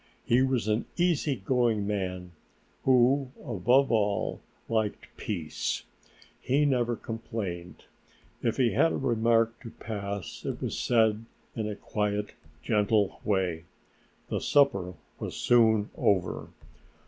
[0.25, 2.31] He was an easy going man
[2.85, 5.83] who, above all, liked peace:
[6.41, 7.83] He never complained;
[8.41, 11.25] if he had a remark to pass it was said
[11.55, 12.33] in a quiet,
[12.63, 13.65] gentle way.
[14.29, 16.47] The supper was soon over.